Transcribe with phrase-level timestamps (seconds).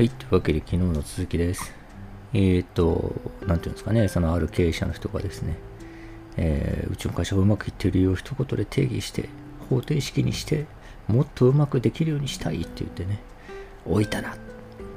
[0.00, 0.08] はい。
[0.08, 1.74] というわけで、昨日の続きです。
[2.32, 3.12] えーと、
[3.46, 5.58] なんていうんですかね、そのある経営者の人がですね、
[6.38, 9.28] えーうちの会社がうまくいってる理由を一言で定義して、
[9.68, 10.64] 方程式にして、
[11.06, 13.18] もっとうまくできるようにしたいって言ってね、
[13.84, 14.34] 置いたな。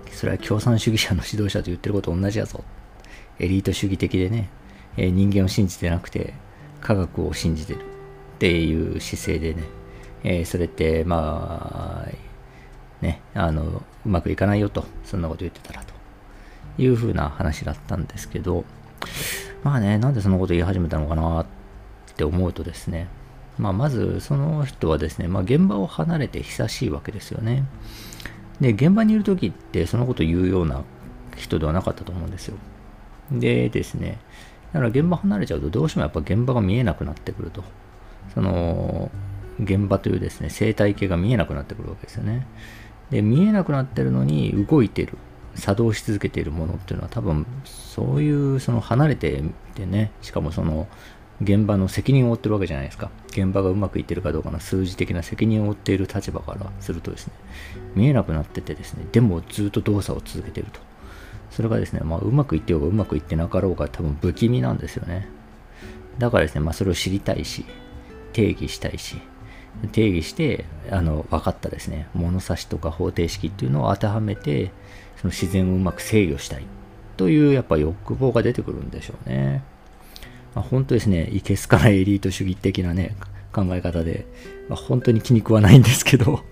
[0.09, 2.63] それは共産主義者の指導者と言ってること同じやぞ。
[3.39, 4.47] エリート主義的でね、
[4.95, 6.33] えー人間を信じてなくて、
[6.79, 7.81] 科学を信じてるっ
[8.39, 9.63] ていう姿勢でね、
[10.23, 15.93] えそれって、まあ、ね、あの、うまくいかないよと、そんなこと言ってたらと
[16.77, 18.65] いうふうな話だったんですけど、
[19.63, 21.45] まあね、なんでそんなこと言い始めたのかなっ
[22.15, 23.07] て思うとですね、
[23.57, 27.65] まあまずその人はですね、まあ現場を離れて久しいわけですよね。
[28.59, 30.83] で、現場にいる時ってそのこと言うような
[31.37, 32.57] 人ではなかったと思うんですよ。
[33.31, 34.19] でですね、
[34.73, 37.63] だから現場離れちゃうとどうしてもやっぱ現場が見えなくなってくると。
[38.33, 39.11] その、
[39.59, 42.47] 現場というですね、生態系が見えなくなってくるわけですよね。
[43.13, 45.17] で、見えなくなってるのに動いてる、
[45.53, 49.43] 作動し続けているものっていうのは多分、そういう、その離れて
[49.75, 50.87] てね、しかもその、
[51.41, 53.11] 現場の責任を負ってるわけじゃないですか。
[53.27, 57.33] 現場がうまくいってるかどうかの数字的な責任を負っている立場からするとですね、
[57.95, 60.79] 見えなくなっててですね、でもずっと動作を続けてると。
[61.51, 65.27] それがですね、まあ、うまくいってようがうまくいってなかろうが多分不気味なんですよね。
[66.17, 67.63] だからですね、まあ、それを知りたいし、
[68.31, 69.21] 定義したいし、
[69.91, 74.71] 定義して、あの、分かったですね、物差しとか方程式っていうのを当てはめて、
[75.17, 76.63] その自然をうまく制御したい。
[77.17, 79.63] という、やっぱ欲望が出てくるんでしょうね。
[80.55, 83.15] まあ、本当ですね、いけすかないエリート主義的なね、
[83.51, 84.25] 考え方で、
[84.69, 86.43] まあ、本当に気に食わないんですけど、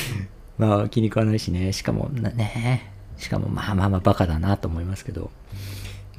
[0.58, 5.30] まあ気に食わないしね、しかもね、しかもまあまあまあバカだなと思いますけど、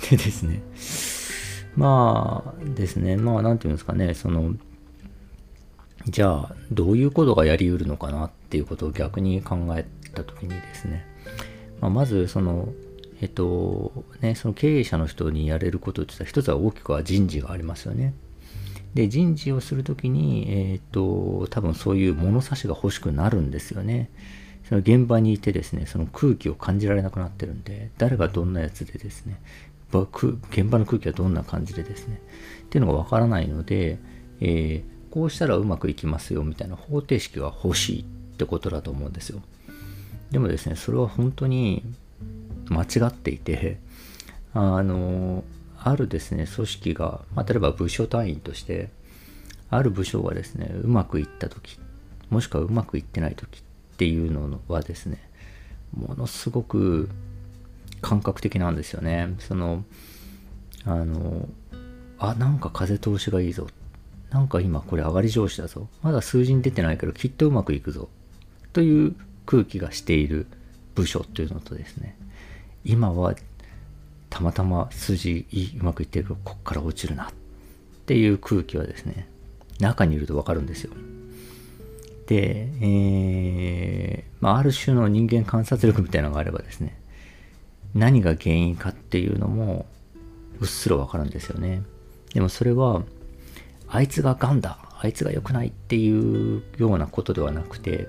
[0.09, 0.61] でですね、
[1.75, 4.53] まあですね、まあなんていうんですかね、その、
[6.07, 11.05] じゃあどういうことがやりうるのかなっていうことを逆に考えたときにですね、
[11.79, 12.69] まあ、まずその、
[13.21, 13.91] えっと、
[14.21, 18.13] ね、その経営者の人にやれることって言ったら、一つは大きくは人事がありますよね。
[18.93, 24.09] で、人事をするときに、えっと、多分そういう物差しが欲しくなるんですよね。
[24.67, 29.39] その現場にいてですね、その空気を感じられなくなってるんで、誰がどんなやつでですね、
[29.91, 32.21] 現場の空気はどんな感じでですね、
[32.63, 33.99] っていうのがわからないので、
[34.39, 38.05] えーこうしたらうまくいきますよみたいな方程式が欲しいっ
[38.37, 39.41] てことだと思うんですよ。
[40.31, 41.83] でもですね、それは本当に
[42.69, 43.79] 間違っていて、
[44.53, 45.43] あの、
[45.77, 48.89] あるですね、組織が、まあ、例えば部署単位として、
[49.69, 51.77] ある部署がですね、うまくいったとき、
[52.29, 53.61] もしくはうまくいってないときっ
[53.97, 55.17] ていうのはですね、
[55.93, 57.09] ものすごく
[58.01, 59.35] 感覚的なんですよね。
[59.39, 59.83] その、
[60.85, 61.49] あの、
[62.19, 63.67] あ、なんか風通しがいいぞ。
[64.31, 65.87] なんか今これ上がり上司だぞ。
[66.01, 68.09] まだ数字に出てないけどきっとうまくいくぞ。
[68.73, 69.15] という
[69.45, 70.47] 空気がしている
[70.95, 72.15] 部署っていうのとですね、
[72.85, 73.35] 今は
[74.29, 75.45] たまたま数字
[75.79, 77.33] うまくいってるけどこっから落ちるなっ
[78.05, 79.27] ていう空気はですね、
[79.79, 80.93] 中にいるとわかるんですよ。
[82.27, 86.97] で、えーまあ、ある種の人間観察力みたいなのがあればですね、
[87.93, 89.85] 何が原因かっていうのも
[90.61, 91.83] うっすらわかるんですよね。
[92.33, 93.03] でもそれは、
[93.91, 98.07] あいつがガンだ、あいつが良くないっていうようなことではなくて、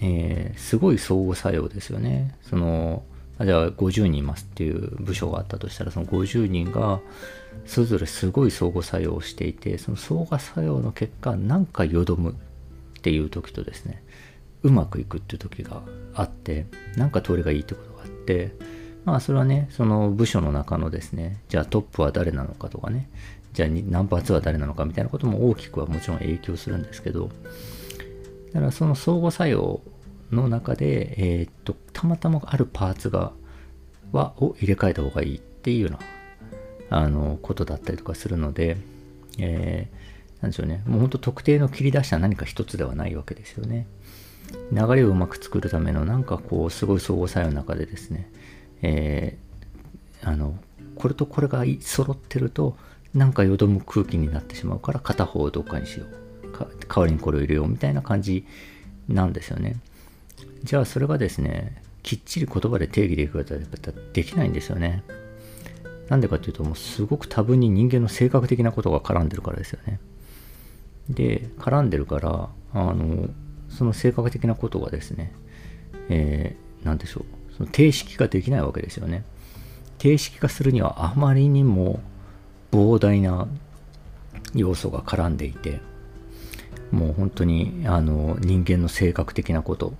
[0.00, 2.36] えーすごい相互作用ですよね。
[2.42, 3.02] その、
[3.38, 7.00] あじゃあ50人いますっていう部署があったとしたら、その50人が
[7.66, 12.34] それぞれすごい相互作用をしていて、その相互作用の結果、なんかよどむっ
[13.02, 14.04] ていう時とですね、
[14.62, 15.82] うまくいくっていう時が
[16.14, 18.54] あって、なんか通りがいいってことがあって、
[19.04, 23.10] まあそれはね、その部署の中のですね、じゃあトップは誰なのかとかね、
[23.54, 27.30] じゃあにナンバー2は誰なのかみたいなことも大きくはもちろん影響するんですけど、
[28.52, 29.80] だからその相互作用
[30.30, 33.32] の中で、えーっと、たまたまあるパーツが、
[34.12, 35.98] は、を入れ替えた方がいいっていうような、
[36.90, 38.76] あの、ことだったりとかするので、
[39.38, 40.04] えー
[40.44, 43.86] なんでしょうね、もう本当特定の切り出した何か一つではないわけですよね。
[44.70, 48.30] 流れをうまく作るためのなんかこう、すごい相互作用の中でですね、
[48.82, 50.54] えーあの、
[50.96, 52.76] これとこれが揃ってると、
[53.14, 56.24] なんかよどむ空気になってしまうから、片方をどっかにしよう。
[56.88, 58.44] 代わりにこれを入れようみたいな感じ
[59.08, 59.76] なんですよね。
[60.62, 65.02] じゃあそれがですね、きっちり言葉で定義でいくことやっぱできないんですよね。
[66.08, 70.00] なんでかっていうと、もうすごく多分に人間の性格的なことが絡んでるからですよね。
[71.08, 73.28] で、絡んでるから、あの、
[73.68, 75.32] その性格的なことがですね、
[76.08, 79.24] えー、なんでしょう、その定式化できないわけですよね。
[79.98, 82.00] 定式化するにはあまりにも
[82.74, 83.46] 膨大な
[84.52, 85.80] 要素が絡んでいて、
[86.90, 89.94] もう本当にあの人間の性格的なこと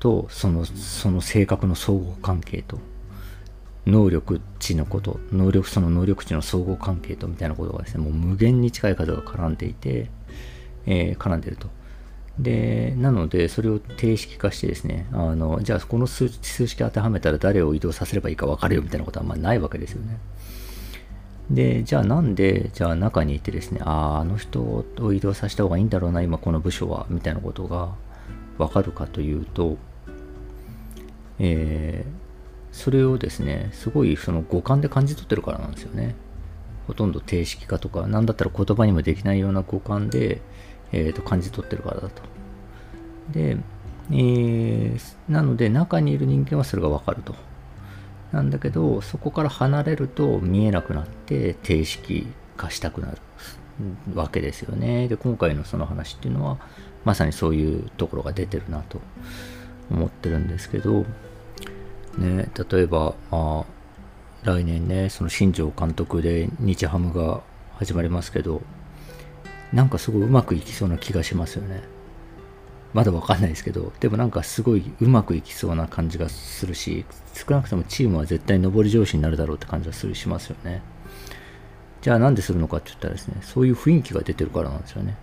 [0.00, 2.78] とそのその性格の相互関係と
[3.86, 10.10] 能力値のこと能力その能力値の相互関係とみたいなことがですねもう無限に近い数が絡んでいて、
[10.86, 11.68] えー、絡んでると。
[12.38, 20.18] でなのでそれを定式化してですねあのじゃあこの数数式当てはめたら誰を移動させればいいか分かるよみたいなことはまあないわけですよね。
[21.50, 27.94] でじゃあなんでじゃあ中にいてですねあああの人を移動させた方がいいんだろうな今この部署はみたいなことが
[28.58, 29.76] 分かるかというと
[31.38, 32.26] えー
[32.76, 36.14] それをですね、すごいその五感で感じ取ってるからなんですよね。
[36.86, 40.42] ほとんど定式化とか、なんだったら言葉にもできないような五感で、
[40.92, 42.22] えー、と感じ取ってるからだと。
[43.32, 43.56] で、
[44.10, 47.34] えー、なので中にいる人間はそれがわかると。
[48.36, 52.26] なんだけど、そこから離れると見えなくなって定式
[52.58, 53.16] 化したくなる
[54.14, 55.08] わけですよね。
[55.08, 56.58] で、今回のその話っていうのは、
[57.06, 59.00] まさにそういうところが出てるなと
[59.90, 61.06] 思ってるんですけど、
[62.18, 63.64] ね、例えば、まあ、
[64.44, 67.40] 来年ね、その新庄監督で日ハムが
[67.76, 68.60] 始まりますけど、
[69.72, 71.82] なんかすごいうまくいきそうな気がしますよね。
[72.96, 77.04] まだわかんないですけど、でもなんかすごいうまくいきそうな感じがするし、
[77.34, 80.80] 少なくともチームは絶対上り調子になるだろうって感じがするしますよね。
[82.00, 85.14] じゃあなんでするのかって言ったらですね、そういう雰囲気が出てるからなんですよね。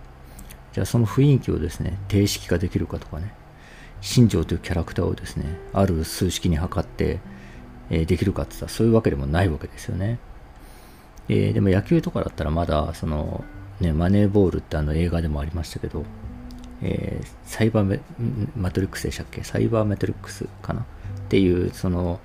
[0.72, 3.34] じゃあその雰囲気をですね、定式化できるかとかね。
[4.00, 7.18] 新庄というキャラクターをですね、ある数式に測って、
[7.90, 10.20] えー、できるかって言ったらそういうわけでもないわけですよね。
[11.28, 13.42] えー、でも野球とかだったらまだ、その、
[13.80, 16.04] ね、マネーボールってあの映画でもありましたけど、
[16.82, 18.00] えー、サイバーメ
[18.56, 19.42] マトリックスでしたっけ？
[19.44, 20.82] サイバーメトリックスかな？
[20.82, 20.84] っ
[21.28, 22.20] ていう、その、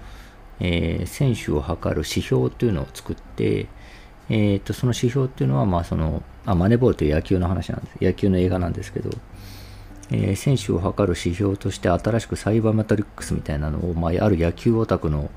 [0.60, 3.68] えー、選手を測る指標というのを作って、
[4.30, 7.98] えー、とその指標っていうのは、まあそのあ、マネボールという野球の話なんです。
[8.02, 9.10] 野球の映画なんですけど、
[10.12, 15.30] えー、選手を測る指標として新しくサイバーマトリックスみたいなのを、まあ、ある野球オタクの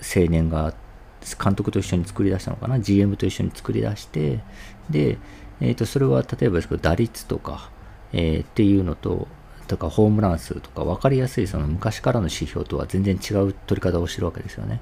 [0.00, 0.74] 青年が
[1.42, 4.40] 監督と一緒に作り出したのかな？GM と一緒に作り出して
[4.90, 5.18] で、
[5.60, 7.70] えー、とそれは例えばですけど打率とか、
[8.12, 9.28] えー、っていうのと
[9.68, 14.80] とかホームラン数とか分かりやすいその昔からの指標とは全然違う取り方をしてるわけですよね。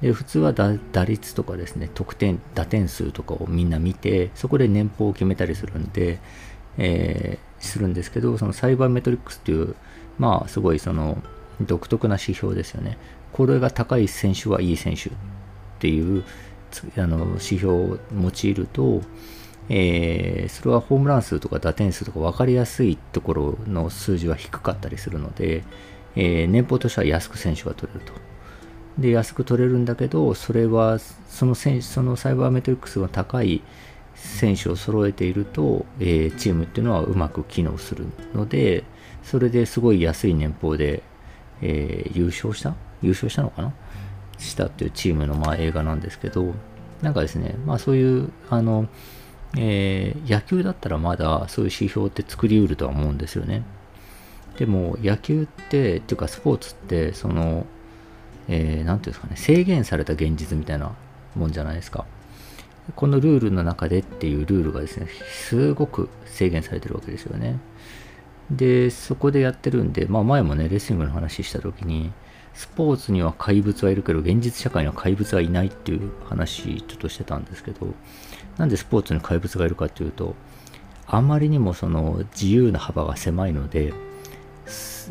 [0.00, 6.18] で普通は打率とかですね得点打点数とかをみんな見てそこで年俸を決めたりするんで、
[6.78, 9.74] えーするんですけど、そのサイバーメトリックスっていう、
[10.18, 11.22] まあ、すごいその
[11.60, 12.98] 独特な指標ですよね。
[13.32, 15.12] これが高い選手はいい選手っ
[15.78, 16.24] ていう
[16.96, 19.00] あの指標を用いると、
[19.68, 25.64] えー、それはホームラン数とか打点数とか分かりやすいところの数字は低かったりするので、
[26.16, 28.12] えー、年俸としては安く選手が取れると。
[28.98, 33.62] で、安く取れるんだけど、それはその選手、そのサイバーメトリックスが高い
[34.14, 38.84] 選手を揃えていると、えー、チームっていうのはうまく機能するので、
[39.22, 41.02] それですごい安い年俸で、
[41.62, 43.72] えー、優勝した優勝したのかな？
[44.38, 46.52] したっていうチームのまあ映画なんですけど、
[47.00, 48.88] なんかですね、まあそういう、あの、
[49.56, 53.62] えー、野球だったらまだそういう指標って作りうるとは思うんですよね。
[54.58, 57.66] でも野球って、っていうかスポーツって、その、
[58.48, 60.92] えー、ていうんですかね、制限された現実みたいな
[61.34, 62.04] もんじゃないですか。
[62.96, 67.58] このルールの中でっていうルールがですね、すごく制限されてるわけですよね。
[68.50, 72.12] で、そこでやってるんで、まあ前もね、レスリングの話した時に、
[72.54, 77.94] スポーツには怪物はいるけど、現実社会には怪物はいないっていう話ちょっとしてたんですけど、
[78.58, 80.34] なんでスポーツに怪物がいるかっていうと、
[81.06, 83.92] あまりにもその自由な幅が狭いので、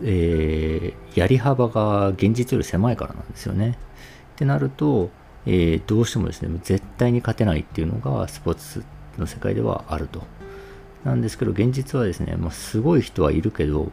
[0.04, 3.78] えー、やり幅が現実より狭いからなんですよね。
[4.34, 5.10] ってなると、
[5.46, 8.84] えー、どうしてもですね、絶対に勝てないっていうのがスポーツ
[9.18, 10.24] の世界ではあると。
[11.04, 13.92] なんですけど、現実はですね、まあ、すごい人はいるけど、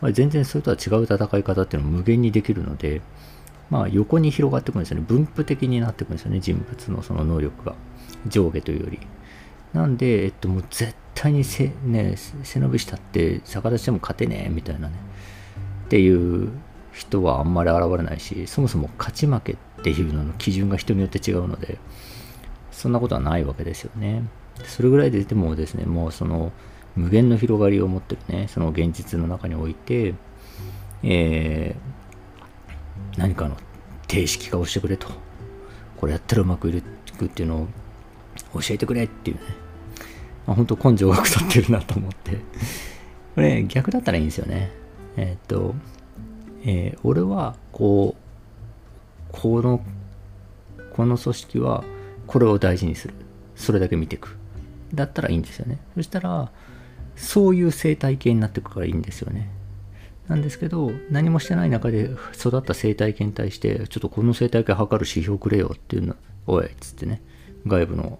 [0.00, 3.00] まあ、全然それとは違う戦い方っていうのを無限にできるので、
[3.70, 5.04] まあ、横に広がっていくんですよね。
[5.06, 7.74] 分布的になってくるんですよね、人物のその能力が。
[8.28, 8.98] 上下というより。
[9.72, 14.94] なんで、えっと、もう絶対にせ、ね、背伸びしたって逆立ちでも勝てねえみたいなね。
[15.86, 16.50] っていう
[16.92, 21.78] 人はあんまり現れないし、そもそも勝ち負けっていうのの基準が人によって違うので、
[22.72, 24.22] そんなことはないわけですよね。
[24.64, 26.52] それぐらいででもですね、もうその
[26.96, 30.14] 無限の広がりを持ってるね、その現実の中において、
[31.02, 33.56] えー、何かの
[34.08, 35.08] 定式化をしてくれと。
[35.98, 36.82] これやったらうまくい
[37.18, 37.68] くっていうのを
[38.60, 39.42] 教えてくれっていうね。
[40.46, 42.36] まあ、本当根性が腐ってるなと思って。
[43.34, 44.70] これ逆だったらいいんですよね。
[45.16, 45.74] えー、っと、
[46.64, 48.26] えー、俺はこう
[49.32, 49.80] この
[50.92, 51.84] この組織は
[52.26, 53.14] これを大事にする
[53.54, 54.36] それだけ見ていく
[54.92, 56.50] だったらいいんですよねそしたら
[57.16, 59.50] そういう生態系になっていくからいいんですよね
[60.28, 66.16] なんですけど、何もしてない中で育った生態系に対して、ちょっとこの生態系測る指標くれよっていうの、
[66.48, 67.22] おいっつってね、
[67.64, 68.18] 外部の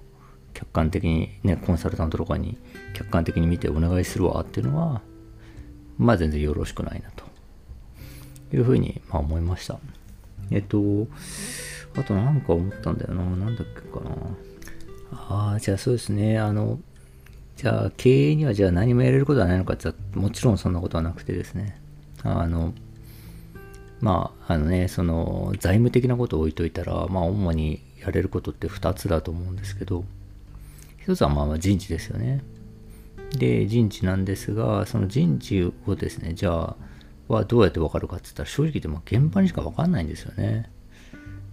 [0.56, 2.56] 客観的にね、コンサルタントとかに
[2.94, 5.02] 客観的に見てお願いするわっていうのは、
[5.98, 7.24] まあ全然よろしくないなと
[8.56, 9.78] いうふうに、まあ、思いました。
[10.50, 10.78] えっと、
[11.94, 13.22] あとなんか思ったんだよな。
[13.22, 14.10] なんだっけかな。
[15.12, 16.38] ああ、じゃあそうですね。
[16.38, 16.78] あの、
[17.56, 21.78] じゃあ経営にはじゃあ何もやれることはないのかってもちろんそんなことはなくてですね。
[22.22, 22.72] あの、
[24.00, 30.04] まあ、あのね、その財務的なことを置いといたら、まあ主にやれることって2つだと思うんですけど、
[31.06, 32.42] 1つはまあ人事ですよね。
[33.38, 36.76] で、人事なんですが、その人事をですね、じゃあ、
[37.28, 40.70] はどうやってわかるかって言ったら正直言っても現場にしかわかんないんですよね。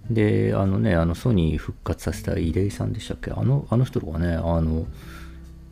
[0.10, 3.32] で、あのね、あのソニー復活させた入江さんでしたっけ？
[3.32, 4.86] あの、あの人がね、あの、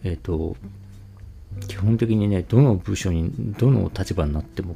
[0.03, 0.55] えっ、ー、と、
[1.67, 4.75] 基本的にね、どの部署に、どの立場になっても、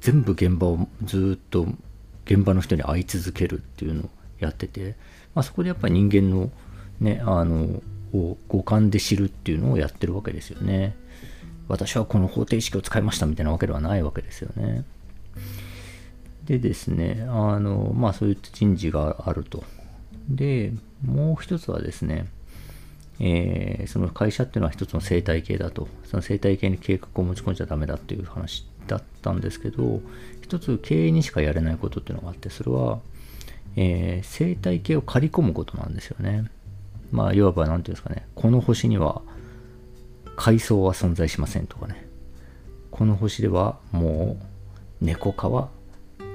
[0.00, 1.66] 全部現場をずっと
[2.24, 4.96] 現場の人に会い続けるっていうのをやってて、
[5.34, 6.50] まあ、そこでやっぱり人間の
[7.00, 7.82] ね、あの、
[8.14, 10.96] を五感で知るっていうのをやってるわけですよね。
[11.68, 14.84] 私はこの方程式を使いましたみたいなわけではないわけですよね。
[16.44, 19.64] でですね、あの、まあそういう人事があると。
[20.28, 20.72] で、
[21.04, 22.26] もう一つはですね、
[23.20, 25.88] えー、その会社っていうのは一つの生態系だと。
[26.04, 30.02] その生態系に計画を持ち込んじゃダメだっていう話だったんですけど、
[30.42, 33.00] 一つ経営にしかやれないことっていうのがあって、それは、
[33.76, 36.44] えー、生態系を刈り込むことなんですよね。
[37.14, 39.22] まあ、いわば何て言うんですかね、この星には
[40.34, 42.08] 海藻は存在しませんとかね、
[42.90, 44.36] この星ではも
[45.00, 45.68] う猫科は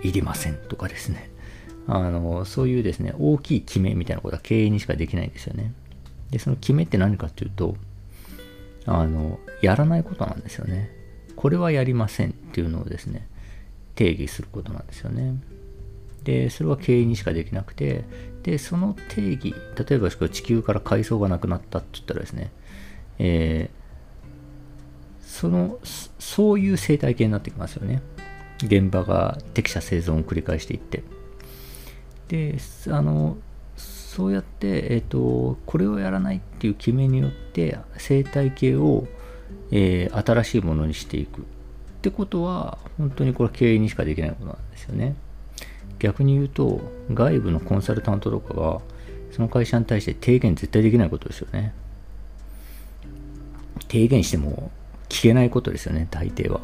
[0.03, 1.29] いりませんとかですね、
[1.85, 5.73] あの、そういうですね、大きい決めみたいなことは経営にしかできないんですよね。
[6.31, 7.75] で、その決めって何かっていうと、
[8.85, 10.89] あの、やらないことなんですよね。
[11.35, 13.27] これはやりませんっていうのをですね、
[13.95, 15.35] 定義することなんですよね。
[16.23, 18.05] で、それは経営にしかできなくて、
[18.43, 22.51] で、その定義、例えば地球から海藻がなくなったって言ったらですね、
[23.17, 25.79] えー、その、
[26.19, 28.01] そういう生態系になってきますよね。
[28.63, 31.03] 現場が適者生存を繰り返していって。
[32.27, 33.37] で、あの、
[33.75, 39.07] そうやって、え、ー、と、これをやらないっていう決めによって生態系を、
[39.71, 41.43] えー、新しいものにしていくっ
[42.01, 45.15] てことは、本当にこれ経営にしかできないことなんですよね。
[45.99, 46.81] 逆に言うと、
[47.13, 48.81] 外部のコンサルタントとかが、
[49.31, 51.73] その会社に対して提言絶対できないことですよね。
[53.89, 54.71] 提言しても
[55.09, 56.61] 聞けないことですよね、大抵は。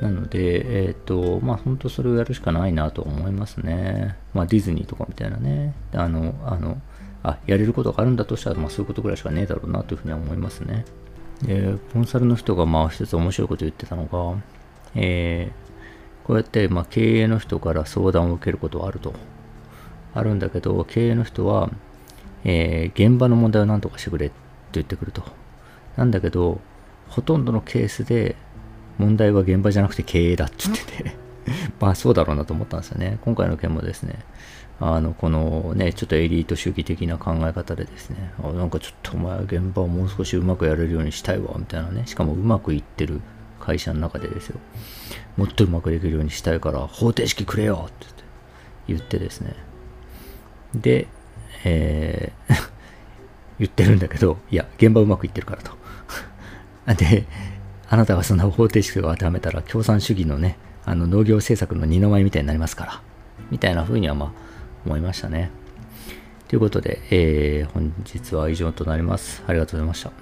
[0.00, 4.16] なので、えっ、ー、と、まあ本当それをやるしかないなと思いますね。
[4.34, 5.74] まあディズニーとかみたいなね。
[5.92, 6.80] あの、あの、
[7.22, 10.84] あ、やれることがあるんだとしたら、まあそういうことぐらいしかねえだろうなというふうには思いますね。
[11.42, 14.42] で、コンサルの人がまあ一つ面白いこと言ってたのが、
[14.94, 15.65] えー、
[16.26, 19.14] こうやってまあ経営の人から相談を受けることはあると。
[20.12, 21.70] あるんだけど、経営の人は、
[22.42, 24.34] えー、現場の問題を何とかしてくれって
[24.72, 25.22] 言ってくると。
[25.96, 26.60] なんだけど、
[27.08, 28.34] ほとんどのケースで
[28.98, 31.16] 問題は現場じゃなくて経営だって言ってて
[31.78, 33.18] まあそうだろうなと思ったんですよね。
[33.22, 34.18] 今回の件もですね、
[34.80, 43.20] あの、このね、ちょっとエリート主義的な考え方でですね、あなんかちょっとお前は現場をもう少しうまくやれるようにしたいわ、みたいなね、しかもうまくいってる
[43.66, 44.60] 会社の中でですよ。
[45.36, 48.06] もっとうまくできるようにしたいから方程式くれよって
[48.86, 49.54] 言ってですね。
[50.72, 51.08] で、
[51.64, 52.54] えー
[53.58, 55.72] 言ってるんだけど、いや、現場うまくいってるからと。
[56.94, 57.26] で、
[57.88, 63.02] あなたがそんな方程式を当てはめたら共産主義のね、あの農業政策の二の舞みたいになりますから、
[63.50, 64.32] みたいな風にはまあ
[64.84, 65.50] 思いましたね。
[66.48, 69.42] ということで、えー、本日は以上となります。
[69.46, 70.12] ありがとうございました。